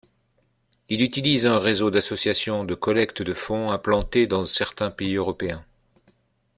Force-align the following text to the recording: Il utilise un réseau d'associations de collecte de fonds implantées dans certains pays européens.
Il 0.89 1.03
utilise 1.03 1.45
un 1.45 1.59
réseau 1.59 1.91
d'associations 1.91 2.63
de 2.63 2.73
collecte 2.73 3.21
de 3.21 3.35
fonds 3.35 3.69
implantées 3.69 4.25
dans 4.25 4.45
certains 4.45 4.89
pays 4.89 5.13
européens. 5.13 5.63